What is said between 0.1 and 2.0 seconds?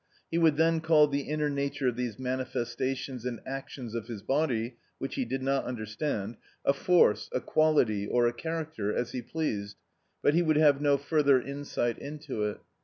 He would then call the inner nature of